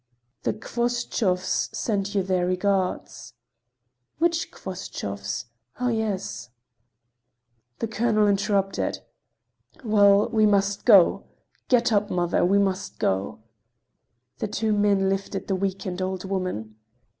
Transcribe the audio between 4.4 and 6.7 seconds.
Khvostovs? Oh, yes!"